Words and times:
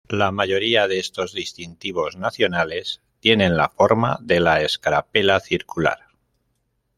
La 0.09 0.31
mayoría 0.31 0.87
de 0.87 0.97
estos 0.97 1.31
distintivos 1.31 2.15
nacionales 2.17 3.03
tienen 3.19 3.55
la 3.55 3.69
forma 3.69 4.17
de 4.19 4.39
la 4.39 4.63
escarapela 4.63 5.39
circular. 5.39 5.99